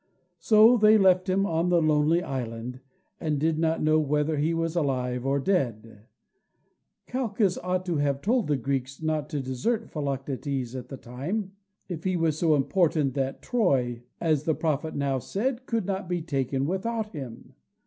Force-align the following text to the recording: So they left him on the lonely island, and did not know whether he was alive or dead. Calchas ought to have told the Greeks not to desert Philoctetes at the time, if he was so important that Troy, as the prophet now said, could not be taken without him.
So 0.39 0.77
they 0.77 0.97
left 0.97 1.29
him 1.29 1.45
on 1.45 1.69
the 1.69 1.79
lonely 1.79 2.23
island, 2.23 2.79
and 3.19 3.37
did 3.37 3.59
not 3.59 3.83
know 3.83 3.99
whether 3.99 4.37
he 4.37 4.51
was 4.51 4.75
alive 4.75 5.27
or 5.27 5.39
dead. 5.39 6.07
Calchas 7.05 7.59
ought 7.59 7.85
to 7.85 7.97
have 7.97 8.19
told 8.23 8.47
the 8.47 8.57
Greeks 8.57 8.99
not 9.03 9.29
to 9.29 9.41
desert 9.43 9.91
Philoctetes 9.91 10.73
at 10.75 10.89
the 10.89 10.97
time, 10.97 11.51
if 11.87 12.03
he 12.03 12.15
was 12.15 12.35
so 12.39 12.55
important 12.55 13.13
that 13.13 13.43
Troy, 13.43 14.01
as 14.19 14.45
the 14.45 14.55
prophet 14.55 14.95
now 14.95 15.19
said, 15.19 15.67
could 15.67 15.85
not 15.85 16.09
be 16.09 16.23
taken 16.23 16.65
without 16.65 17.11
him. 17.13 17.53